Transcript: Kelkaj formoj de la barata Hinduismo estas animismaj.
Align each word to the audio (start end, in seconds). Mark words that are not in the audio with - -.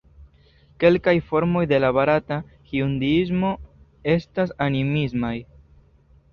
Kelkaj 0.83 1.13
formoj 1.27 1.63
de 1.73 1.79
la 1.83 1.91
barata 1.99 2.39
Hinduismo 2.71 3.53
estas 4.17 4.57
animismaj. 4.69 5.35